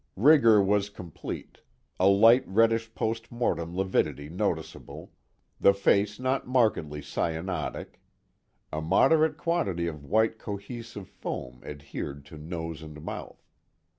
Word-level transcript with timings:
Rigor 0.15 0.63
was 0.63 0.89
complete, 0.89 1.59
a 1.99 2.07
light 2.07 2.43
reddish 2.47 2.95
post 2.95 3.31
mortem 3.31 3.75
lividity 3.77 4.29
noticeable, 4.29 5.11
the 5.59 5.75
face 5.75 6.19
not 6.19 6.47
markedly 6.47 7.01
cyanotic. 7.03 7.99
A 8.73 8.81
moderate 8.81 9.37
quantity 9.37 9.85
of 9.85 10.03
white 10.07 10.39
cohesive 10.39 11.07
foam 11.07 11.61
adhered 11.63 12.25
to 12.25 12.37
nose 12.39 12.81
and 12.81 12.99
mouth. 12.99 13.45